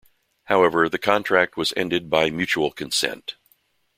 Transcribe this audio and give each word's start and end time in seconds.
However, 0.45 0.89
the 0.89 0.97
contract 0.97 1.55
was 1.57 1.73
ended 1.77 2.09
by 2.09 2.31
"mutual 2.31 2.71
consent". 2.71 3.35